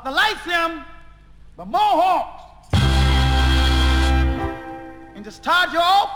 what 0.00 0.10
delights 0.10 0.44
him, 0.44 0.84
the 1.56 1.64
Mohawks. 1.64 2.68
And 5.14 5.24
just 5.24 5.38
start 5.38 5.72
you 5.72 5.78
off 5.78 6.10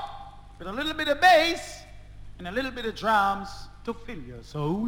with 0.59 0.69
a 0.69 0.73
little 0.73 0.95
bit 0.95 1.09
of 1.09 1.21
bass 1.21 1.83
and 2.39 2.49
a 2.49 2.53
little 2.53 2.71
bit 2.71 2.87
of 2.87 2.95
drums 2.95 3.49
to 3.85 3.95
fill 3.95 4.19
your 4.19 4.43
soul. 4.43 4.87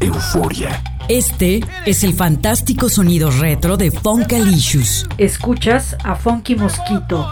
Euforia. 0.00 0.82
Este 1.08 1.60
es 1.86 2.04
el 2.04 2.14
fantástico 2.14 2.88
sonido 2.88 3.30
retro 3.30 3.76
de 3.76 3.90
Funkalicious. 3.90 5.06
Escuchas 5.18 5.96
a 6.02 6.14
Funky 6.14 6.54
Mosquito. 6.56 7.28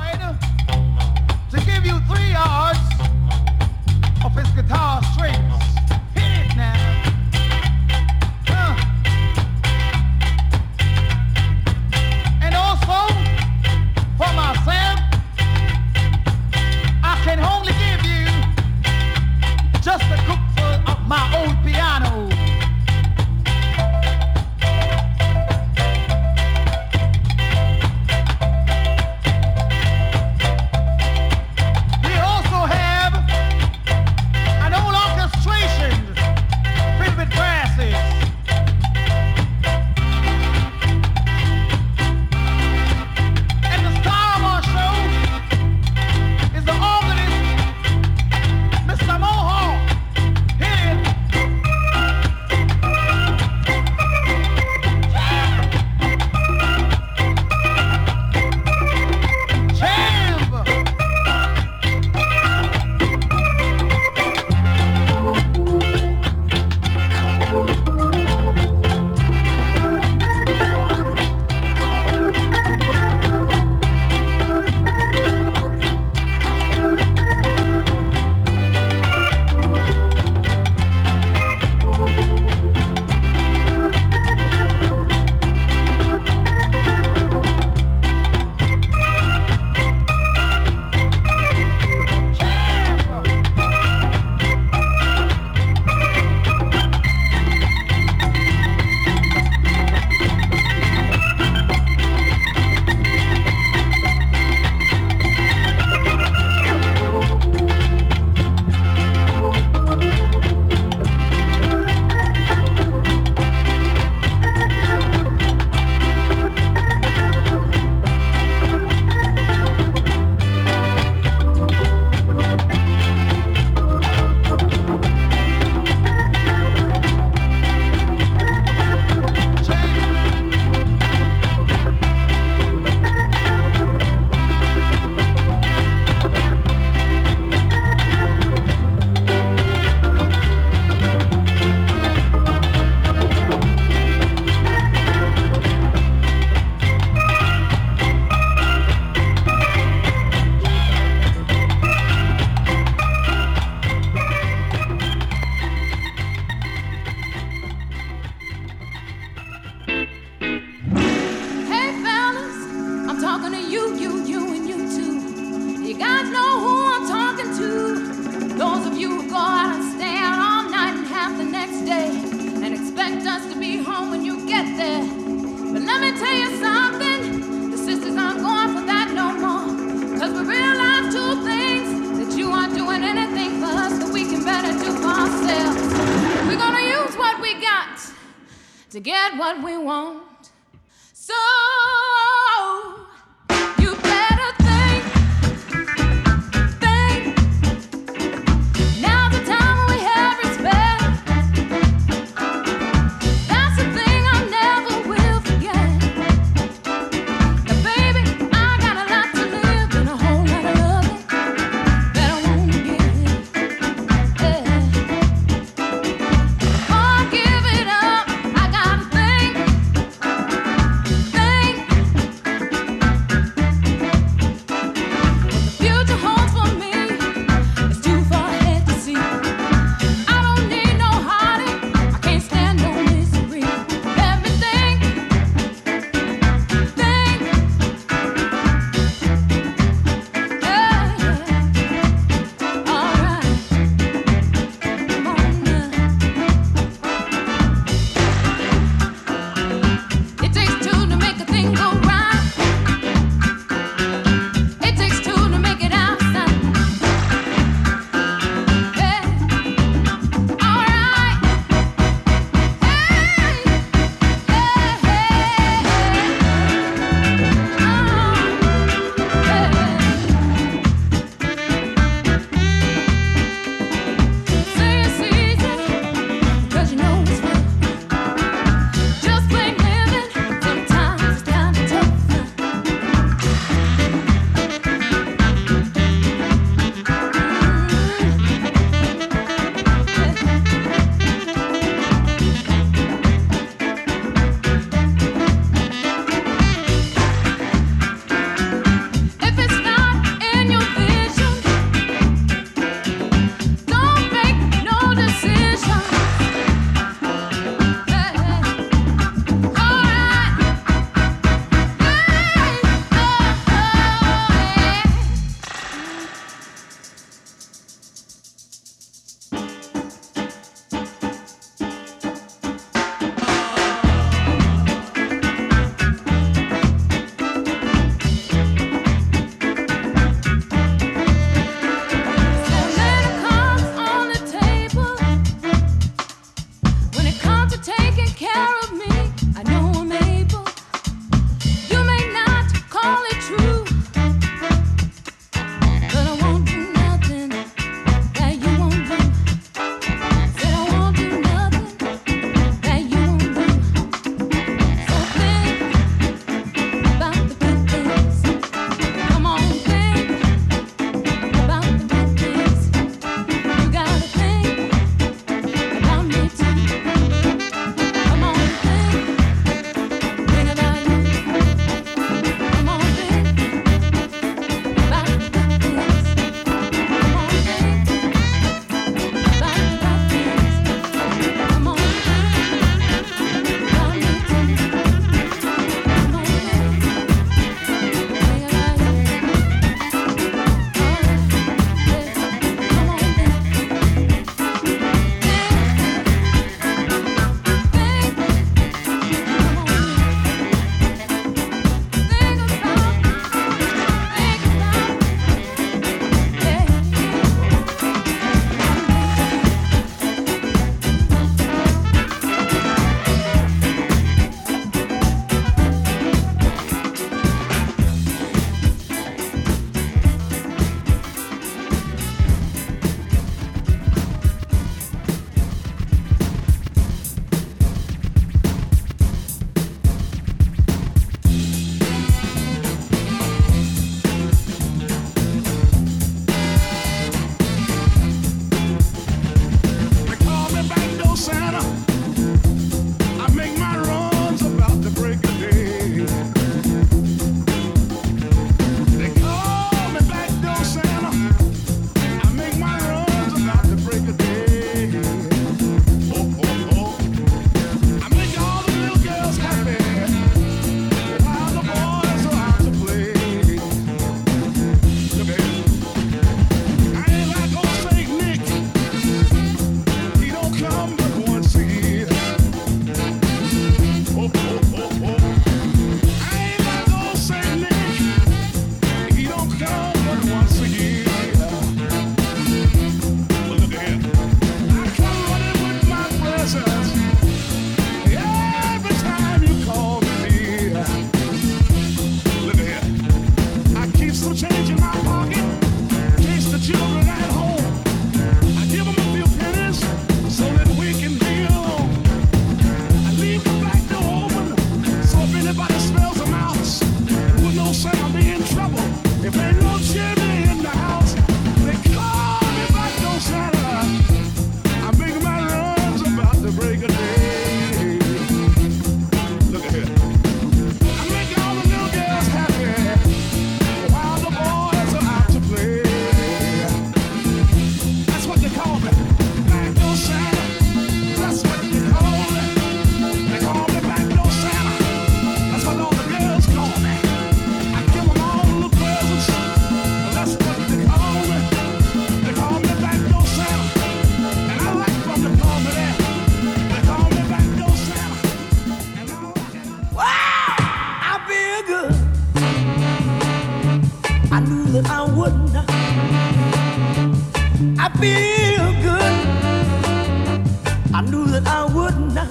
that 561.46 561.66
I 561.66 561.84
would 561.84 562.16
not. 562.34 562.50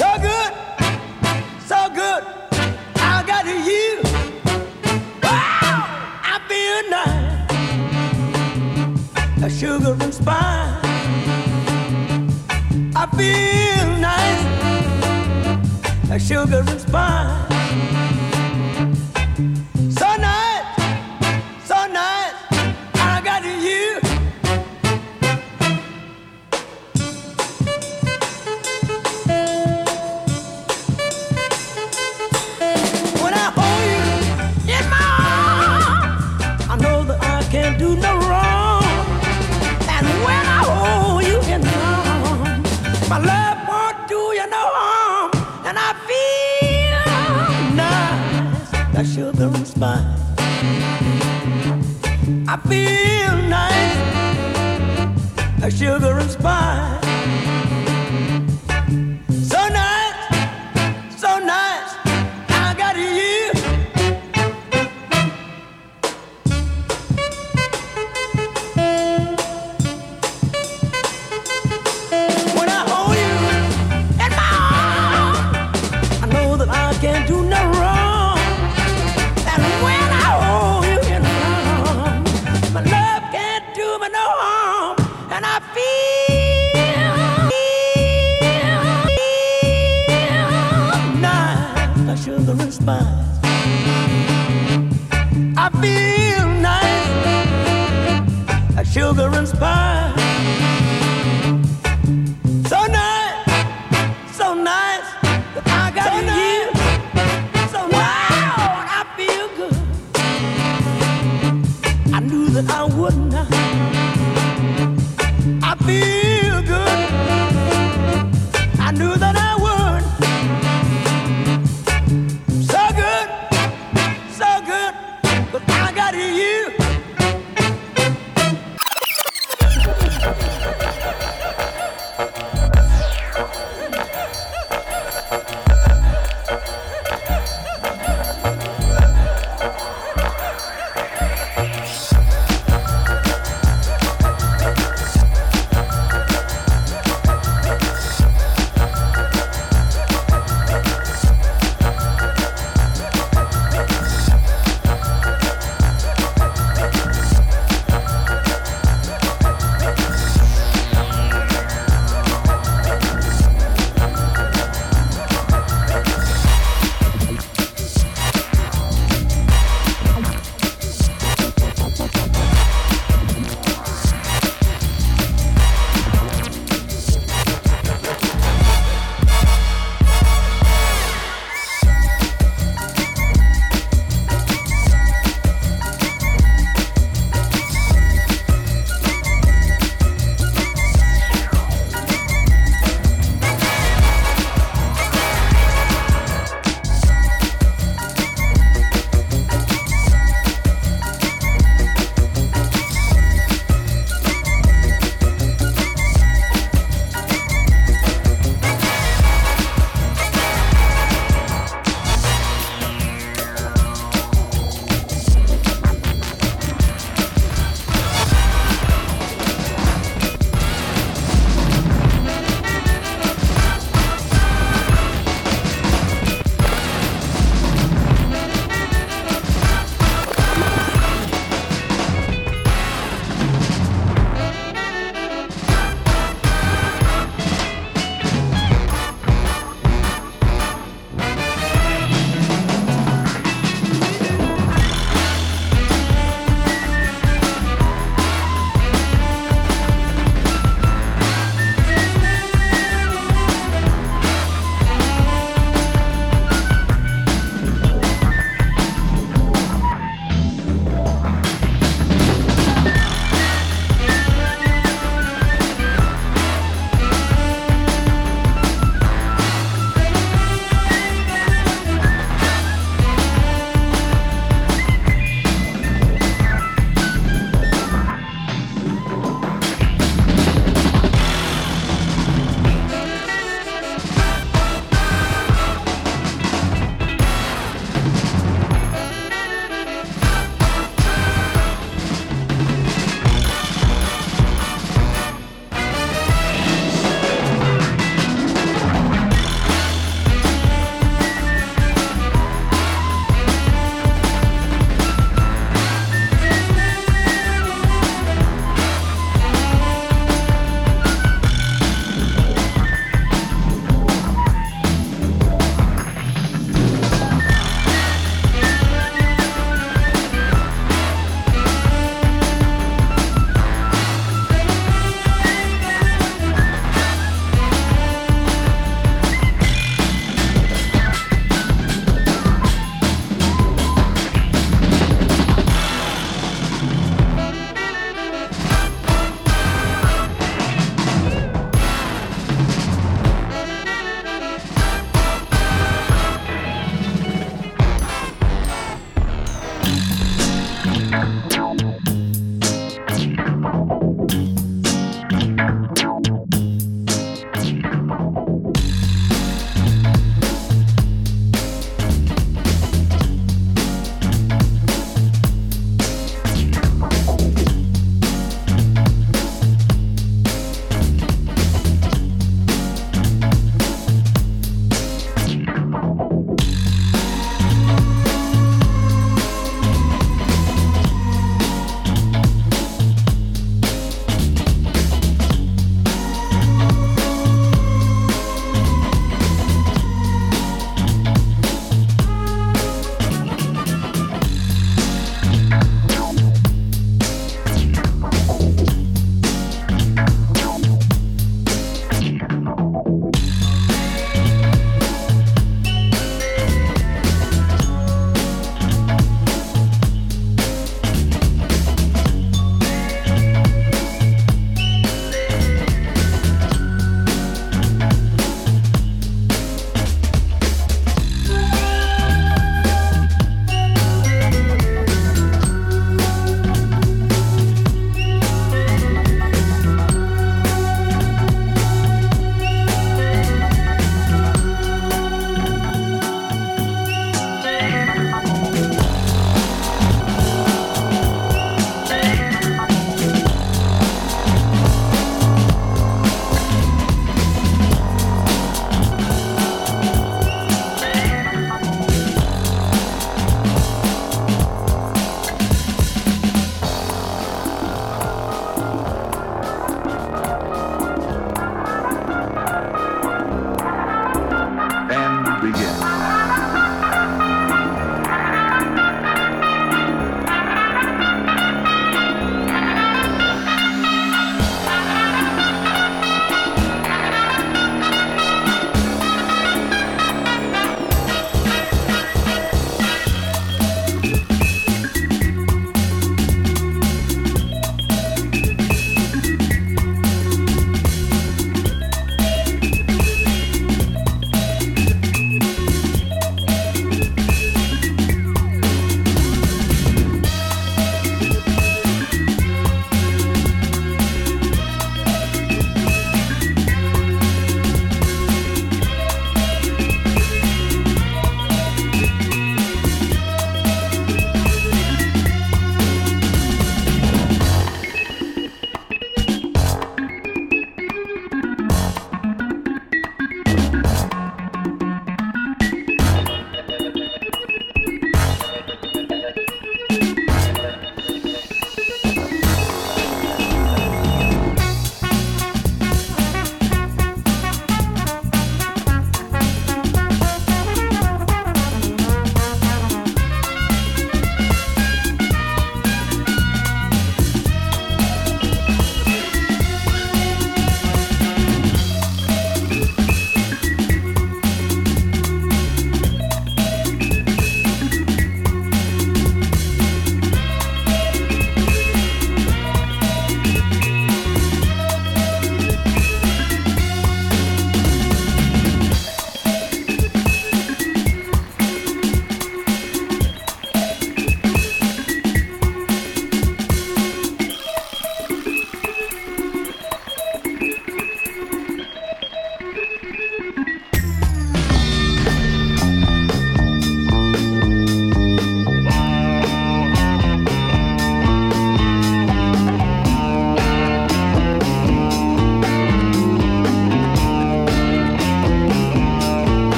So 0.00 0.08
good, 0.28 0.52
so 1.66 1.88
good, 1.94 2.22
I 2.96 3.22
got 3.26 3.42
to 3.44 3.54
yield. 3.68 4.06
Wow, 5.22 5.86
I 6.22 6.34
feel 6.48 6.82
nice, 6.98 7.52
a 9.42 9.48
sugar 9.50 9.94
and 10.00 10.14
spice. 10.14 10.80
I 12.94 13.06
feel 13.16 13.88
nice, 14.00 14.44
a 16.10 16.18
sugar 16.18 16.64
and 16.66 16.80
spice. 16.80 17.51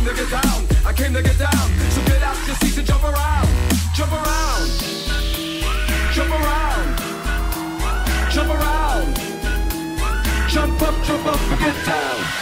came 0.00 0.16
to 0.16 0.22
get 0.22 0.30
down, 0.30 0.66
I 0.86 0.92
came 0.94 1.12
to 1.12 1.22
get 1.22 1.38
down. 1.38 1.68
So 1.90 2.02
get 2.04 2.22
out 2.22 2.36
your 2.46 2.56
seats 2.56 2.78
and 2.78 2.86
jump 2.86 3.04
around, 3.04 3.48
jump 3.94 4.12
around, 4.12 4.70
jump 6.12 6.30
around, 6.30 6.98
jump 8.30 8.48
around, 8.48 9.14
jump 10.48 10.82
up, 10.82 11.04
jump 11.04 11.26
up 11.26 11.40
and 11.40 11.60
get 11.60 11.86
down. 11.86 12.39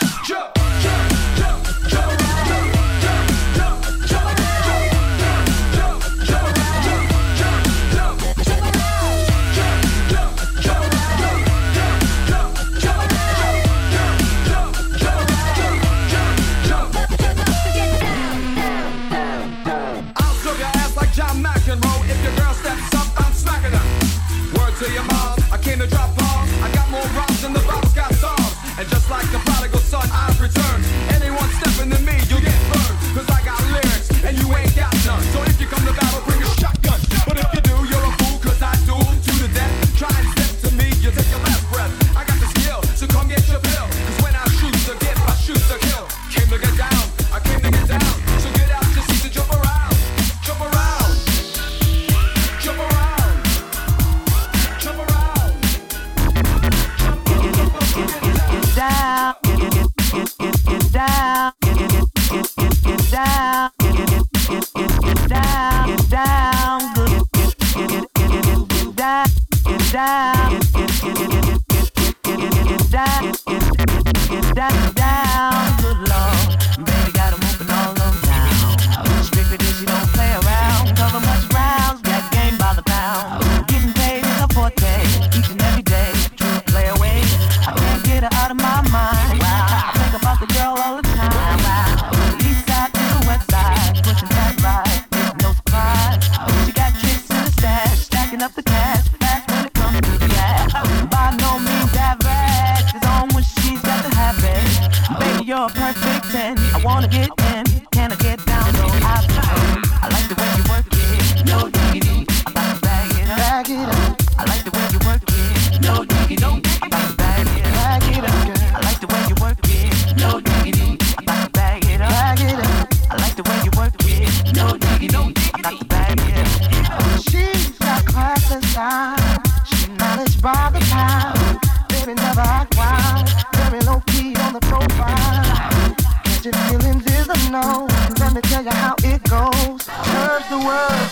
know. 137.51 137.87
Let 138.21 138.35
me 138.35 138.41
tell 138.43 138.63
you 138.63 138.71
how 138.71 138.95
it 139.03 139.23
goes. 139.25 139.87
Heard 139.87 140.45
the 140.51 140.59
word 140.59 141.09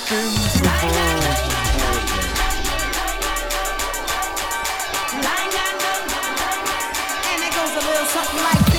something 8.08 8.42
Like 8.42 8.75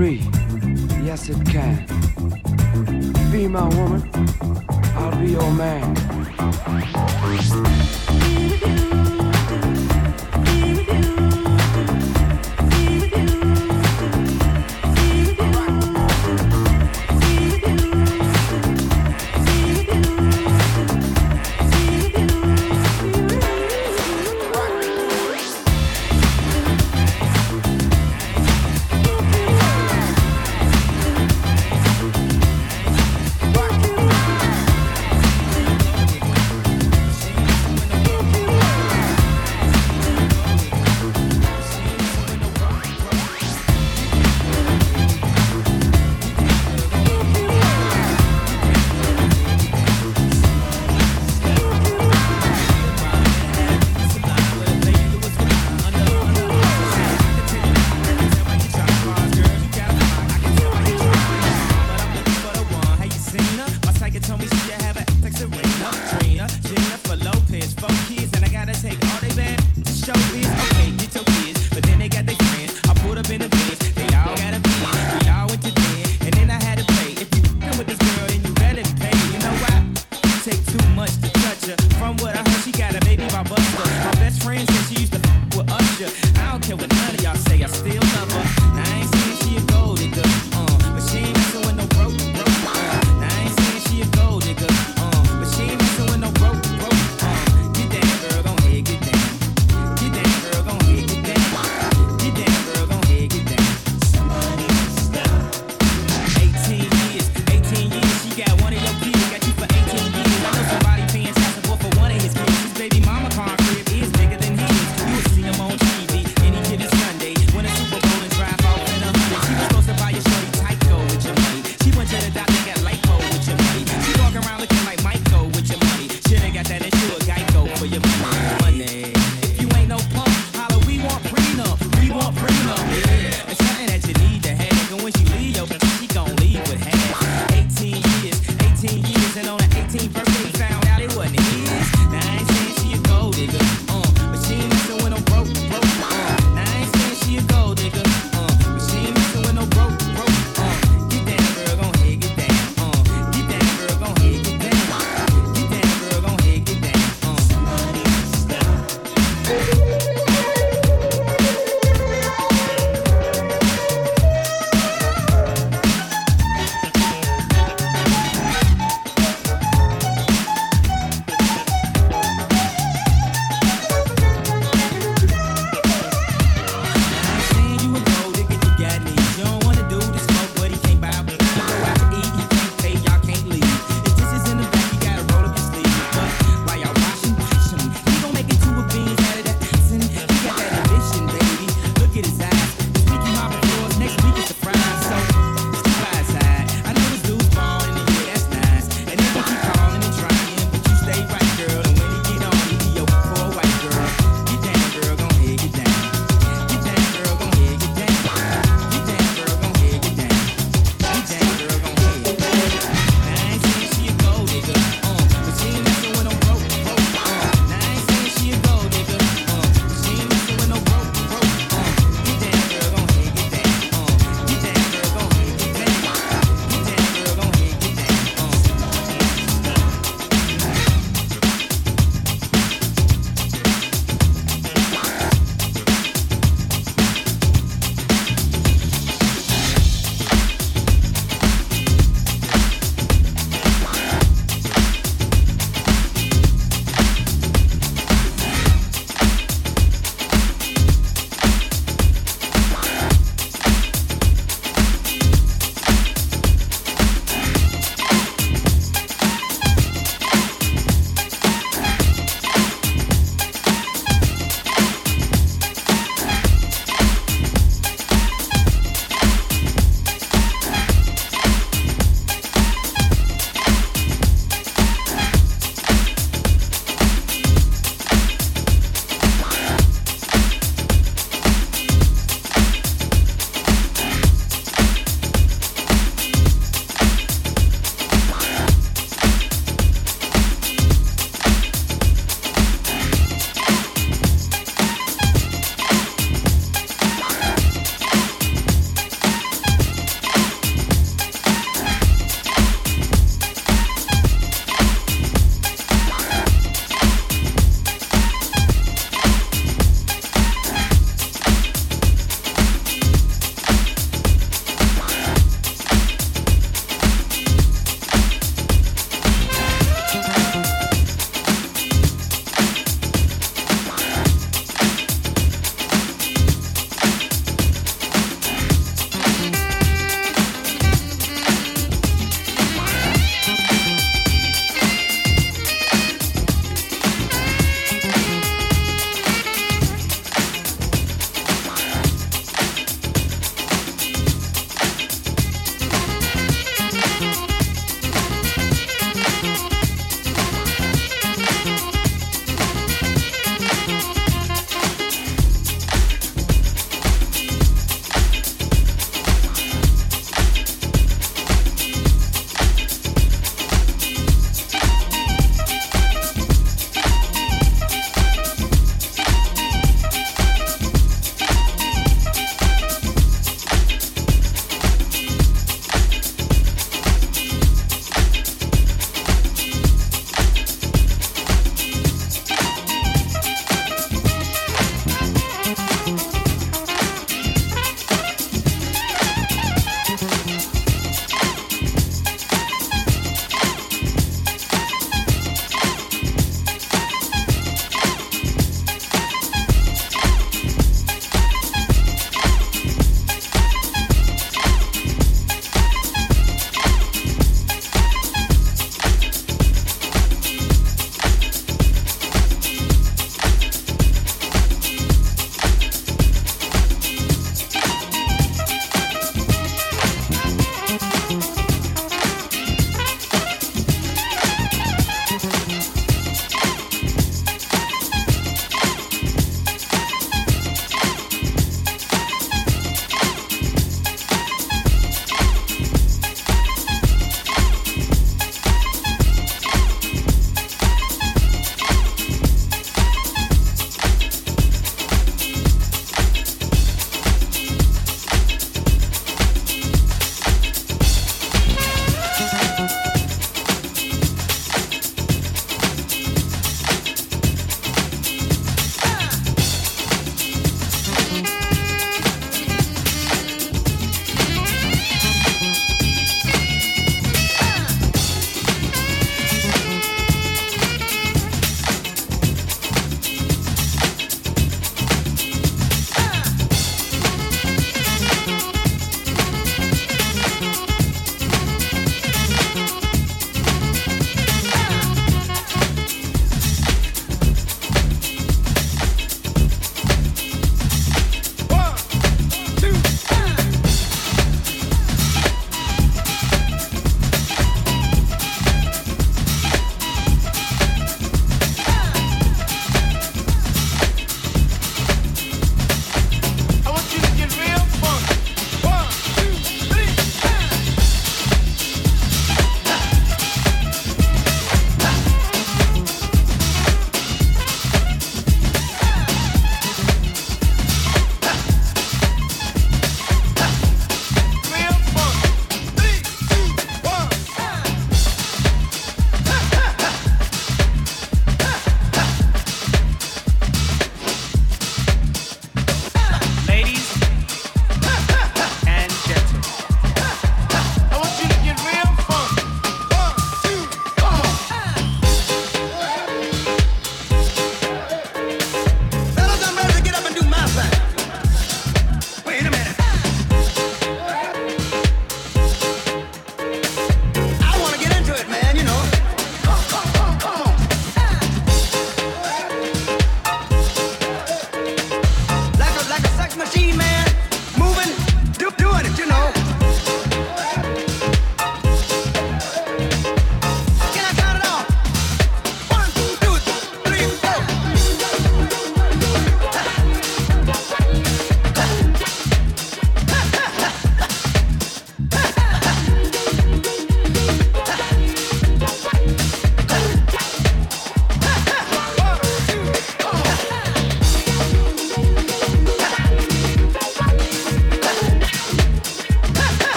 agree, 0.00 0.39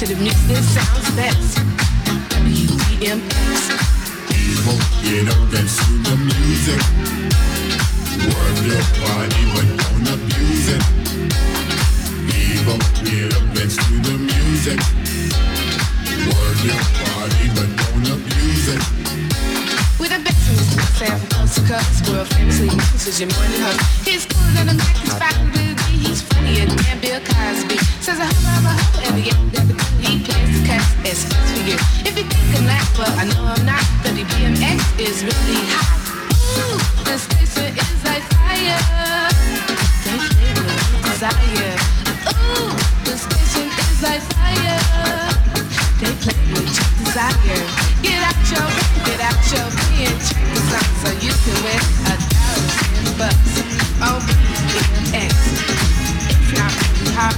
to 0.00 0.14
the 0.14 0.16
music 0.22 0.48
that 0.48 0.64
sounds 0.64 1.10
best. 1.14 1.56
W-B-M-X. 2.32 3.60
People, 4.32 4.80
you 5.04 5.24
know 5.24 5.44
that's 5.52 5.76
to 5.76 5.92
the 6.08 6.16
music. 6.16 6.80
Work 8.24 8.56
your 8.64 8.80
body, 9.04 9.44
but 9.52 9.68
don't 9.76 10.08
abuse 10.16 10.68
it. 10.72 10.82
People, 12.32 12.80
get 13.04 13.28
up 13.36 13.44
that's 13.52 13.76
to 13.76 13.92
the 14.00 14.16
music. 14.16 14.80
Work 16.32 16.58
your 16.64 16.80
body, 17.04 17.44
but 17.52 17.68
don't 17.76 18.08
abuse 18.16 18.68
it 18.68 19.29
in 20.08 20.24
his 20.24 20.76
mouth, 20.76 20.96
Sam 20.96 21.20
coast 21.28 21.56
to 21.56 21.62
coast, 21.68 22.08
world 22.08 22.28
famously 22.32 22.72
uses 22.72 23.20
your 23.20 23.28
morning 23.36 23.60
hook. 23.60 23.76
He's 24.00 24.24
cooler 24.24 24.52
than 24.56 24.72
a 24.72 24.74
Mac, 24.74 24.96
he's 24.96 25.12
faculty, 25.12 25.76
he's 26.00 26.22
funnier 26.24 26.64
than 26.64 27.00
Bill 27.04 27.20
Cosby. 27.20 27.76
Says 28.00 28.16
a 28.16 28.24
hubba 28.24 28.48
hubba 28.48 28.72
hubba, 28.80 29.04
and 29.04 29.14
the 29.20 29.24
young 29.28 29.44
never 29.52 29.76
he 30.00 30.24
plays 30.24 30.48
the 30.56 30.64
cuss, 30.64 30.88
it's 31.04 31.28
fun 31.28 31.44
for 31.52 31.60
you. 31.68 31.76
If 32.08 32.16
you 32.16 32.24
think 32.24 32.48
I'm 32.56 32.64
laugh, 32.64 32.88
but 32.96 33.12
I 33.12 33.28
know 33.28 33.44
I'm 33.44 33.60
not, 33.68 33.84
but 34.00 34.16
the 34.16 34.24
BMX 34.24 34.80
is 34.96 35.20
really 35.20 35.60
hot. 35.68 36.00
Ooh, 36.56 36.80
the 37.04 37.20
station 37.20 37.76
is 37.76 38.00
like 38.08 38.24
fire. 38.40 38.80
Don't 40.08 40.24
play 40.32 40.56
with 40.56 41.12
desire. 41.12 41.76
Ooh, 42.56 42.72
the 43.04 43.14
station 43.20 43.68
is 43.68 44.00
like 44.00 44.24
fire. 44.32 44.80
They 46.00 46.12
play 46.24 46.40
with 46.56 46.72
desire. 47.04 47.60
Get 48.00 48.24
out 48.24 48.40
your, 48.48 48.89
get 49.20 49.36
out 49.36 49.52
your 49.52 49.68
pen, 49.68 50.12
check 50.16 50.40
this 50.48 50.72
out 50.72 50.90
so 51.02 51.08
you 51.20 51.32
can 51.44 51.56
win 51.64 51.82
a 52.08 52.16
thousand 52.32 53.08
bucks 53.20 53.54
on 54.00 54.20
BMX. 54.72 55.32
It's 56.30 56.52
not 56.56 56.72
really 56.72 57.12
hard. 57.12 57.36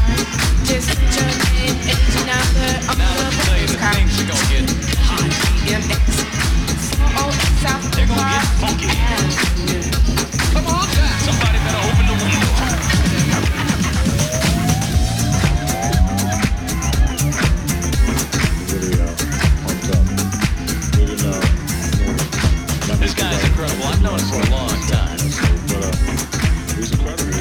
Just 0.63 0.95
put 0.95 1.11
your 1.11 1.27
name, 1.27 1.75
age, 1.91 2.15
and 2.15 2.27
number 2.31 2.71
on 2.87 2.97
the 2.99 3.07
postcard. 3.35 3.99
BMX. 5.67 6.07
408 6.99 7.35
South 7.63 7.85
They're 7.95 8.07
gonna 8.07 8.31
get 8.31 8.47
funky. 8.63 8.87
Avenue. 8.87 9.83
Come 10.55 10.67
on, 10.67 10.87
somebody 11.27 11.62
incredible. 23.63 23.87
I've 23.87 24.03
known 24.03 24.19
him 24.19 24.27
for 24.29 24.41
a 24.41 24.51
long 24.51 24.69
time. 24.89 25.19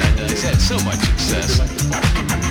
And 0.02 0.20
uh, 0.20 0.28
he's 0.28 0.42
had 0.42 0.60
so 0.60 0.78
much 0.84 0.98
success. 0.98 2.41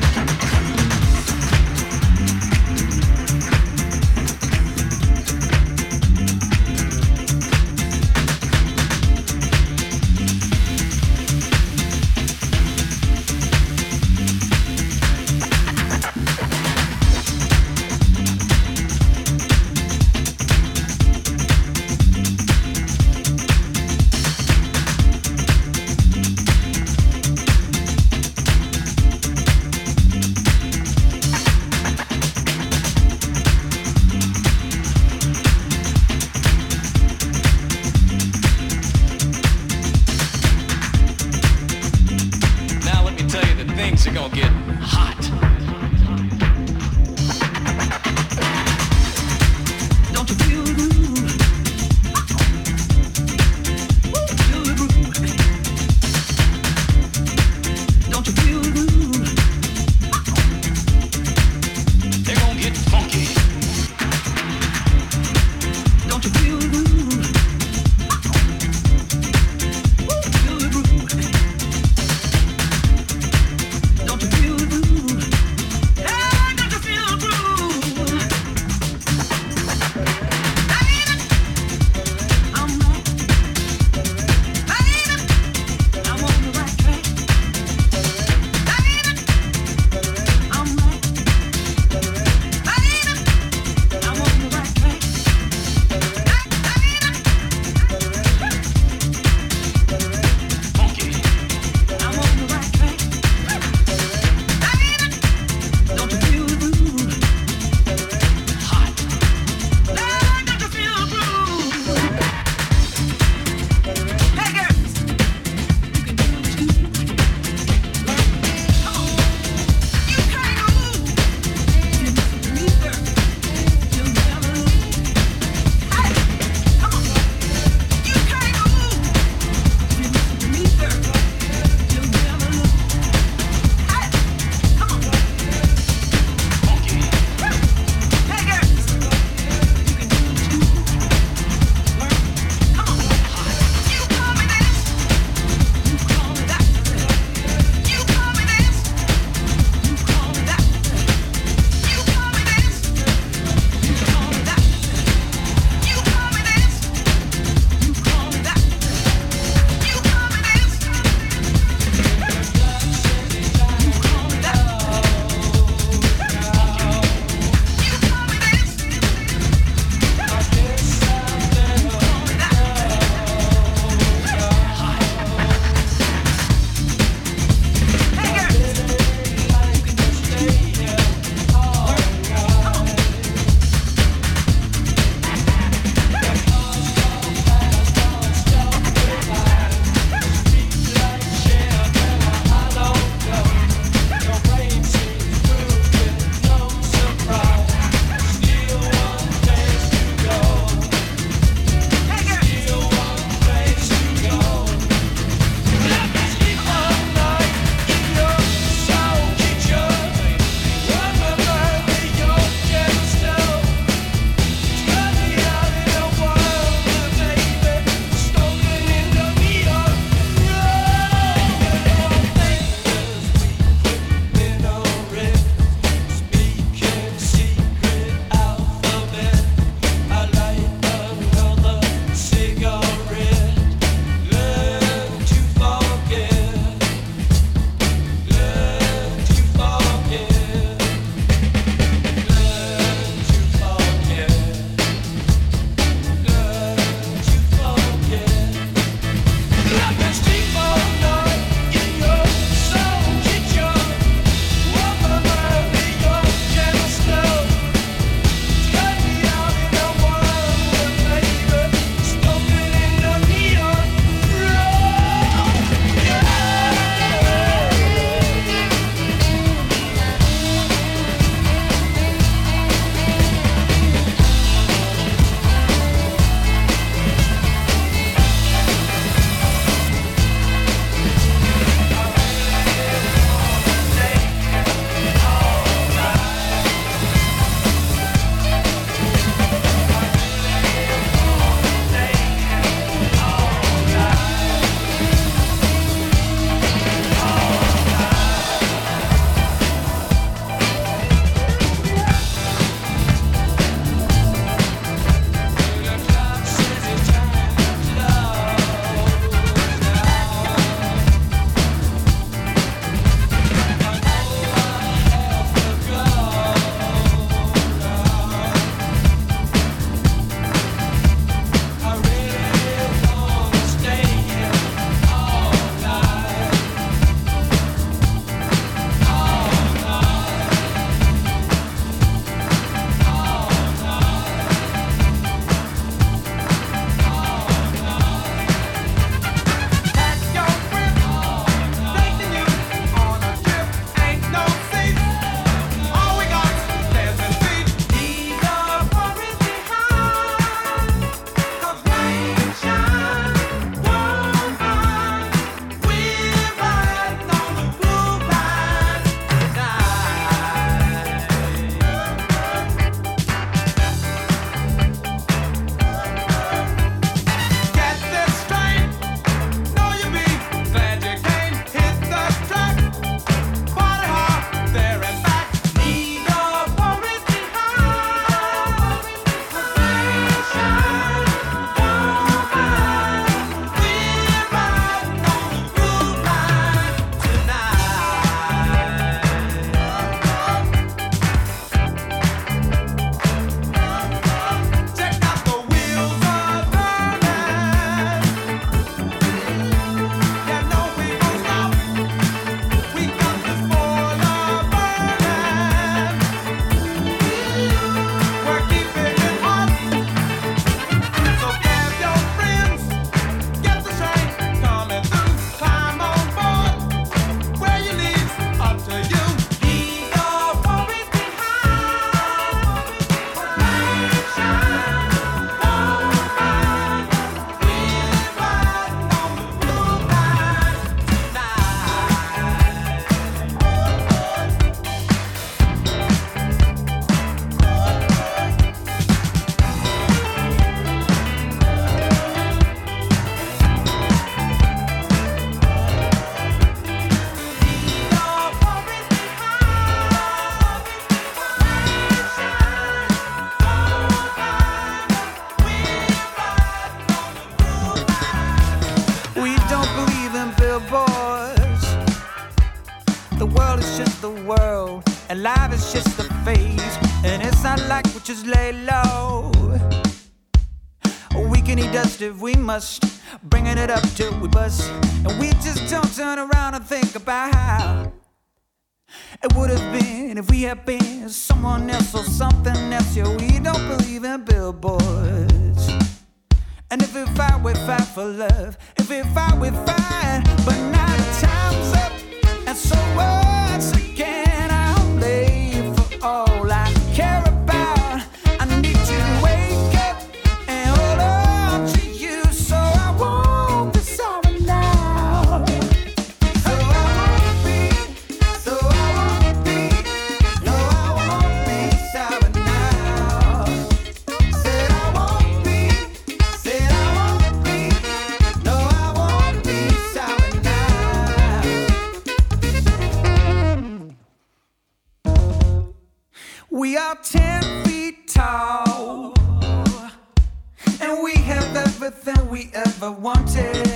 wanted. 533.22 533.88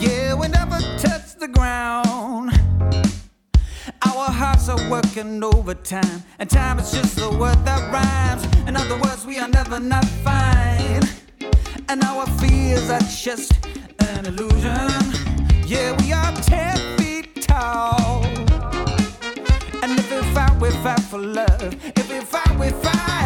Yeah, 0.00 0.34
we 0.34 0.48
never 0.48 0.78
touched 0.98 1.38
the 1.38 1.46
ground. 1.46 2.50
Our 4.04 4.30
hearts 4.30 4.68
are 4.68 4.90
working 4.90 5.42
overtime, 5.44 6.24
and 6.40 6.50
time 6.50 6.80
is 6.80 6.90
just 6.90 7.16
the 7.16 7.30
word 7.30 7.64
that 7.64 7.82
rhymes. 7.92 8.44
In 8.66 8.76
other 8.76 8.96
words, 8.96 9.24
we 9.24 9.38
are 9.38 9.48
never 9.48 9.78
not 9.78 10.04
fine. 10.24 11.02
And 11.88 12.02
our 12.02 12.26
fears 12.40 12.90
are 12.90 13.00
just 13.00 13.52
an 14.00 14.26
illusion. 14.26 14.90
Yeah, 15.64 15.96
we 16.02 16.12
are 16.12 16.32
ten 16.42 16.76
feet 16.98 17.42
tall. 17.42 18.24
And 19.82 19.98
if 19.98 20.10
we 20.10 20.20
fight, 20.34 20.60
we 20.60 20.70
fight 20.82 21.00
for 21.00 21.18
love. 21.18 21.74
If 21.96 22.10
we 22.10 22.20
fight, 22.20 22.58
we 22.58 22.70
fight. 22.70 23.21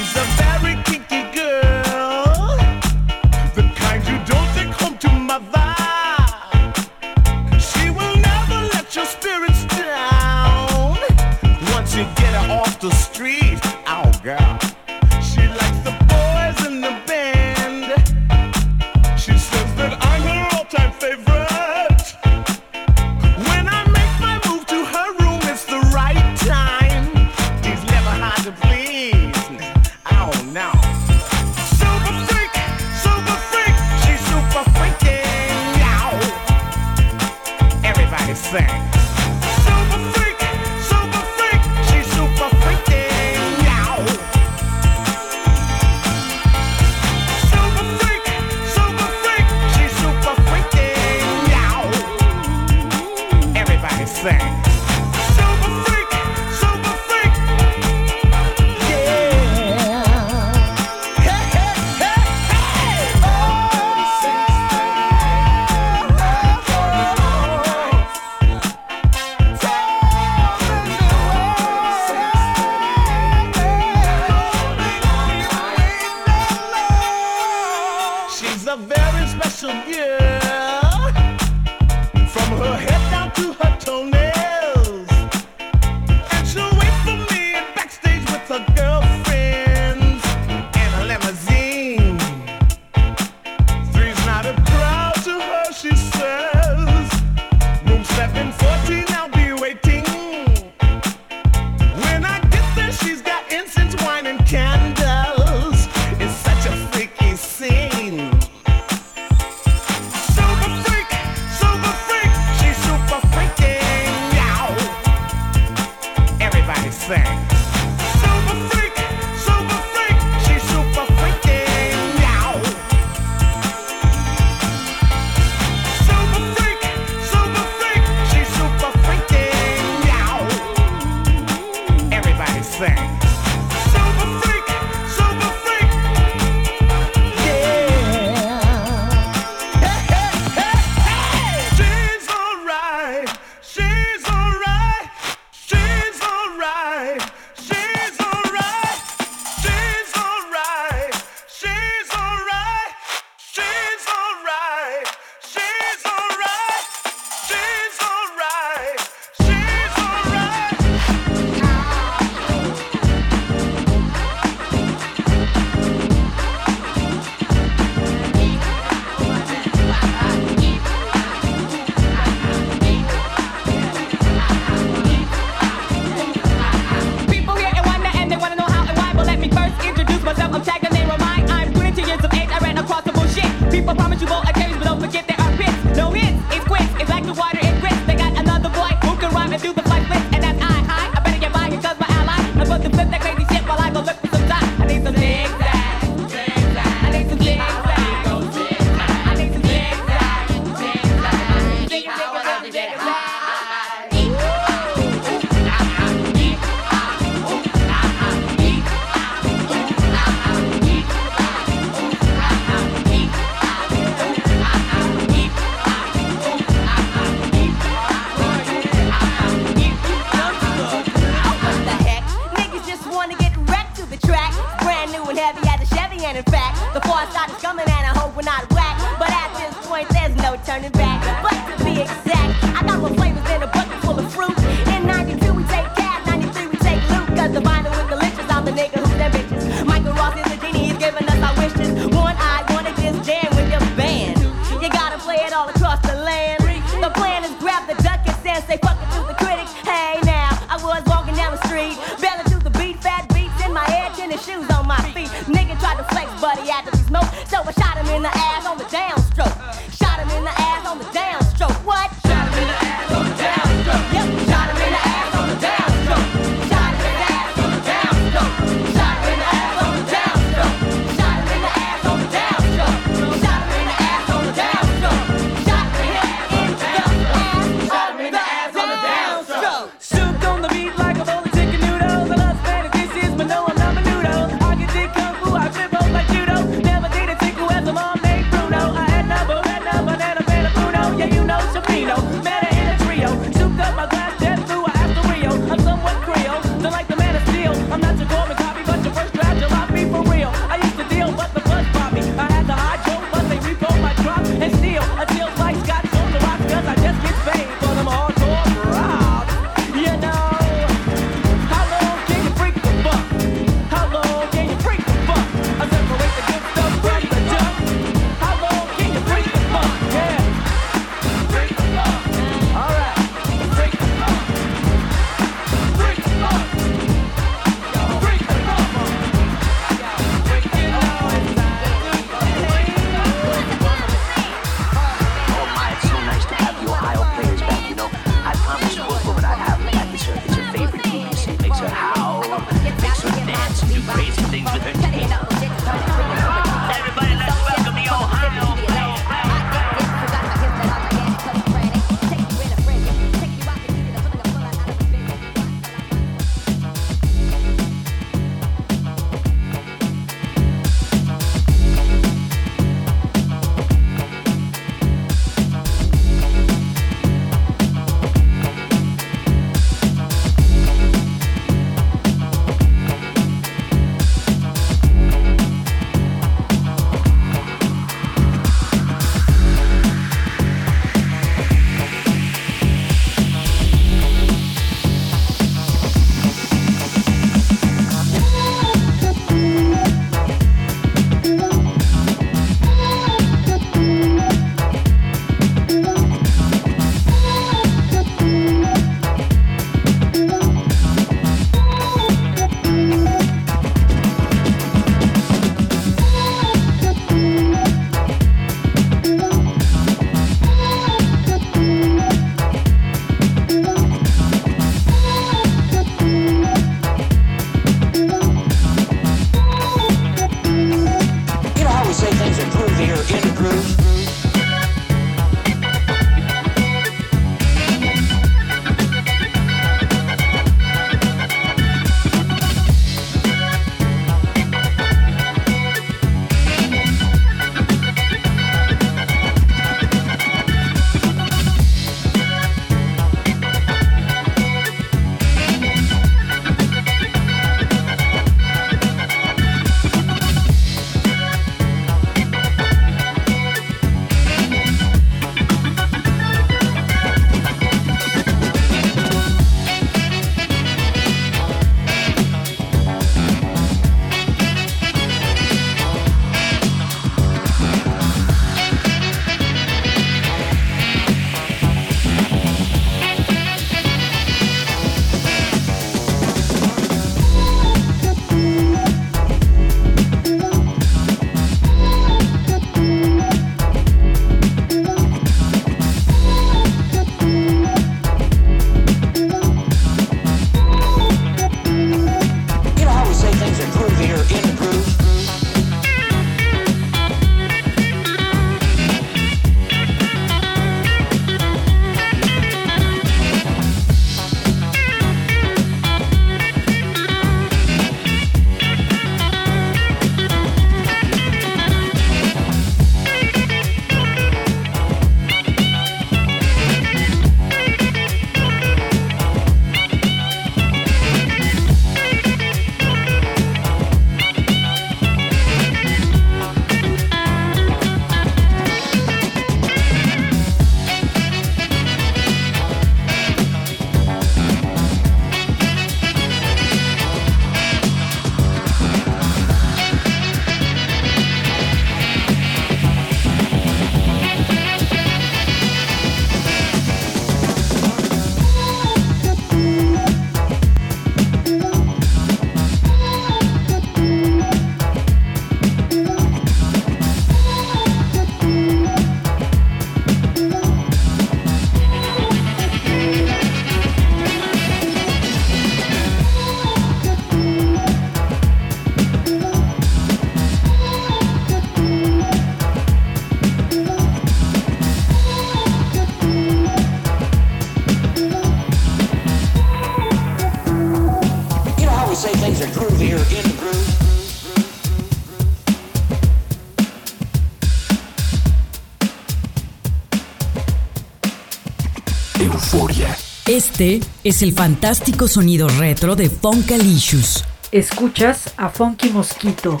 Este 593.94 594.18
es 594.42 594.62
el 594.62 594.72
fantástico 594.72 595.46
sonido 595.46 595.86
retro 595.86 596.34
de 596.34 596.50
Funkalicious. 596.50 597.62
Escuchas 597.92 598.74
a 598.76 598.88
Funky 598.88 599.30
Mosquito 599.30 600.00